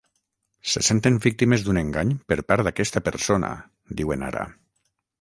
[0.71, 3.55] Se senten víctimes d’un engany per part d’aquesta persona,
[4.01, 4.53] diuen ara.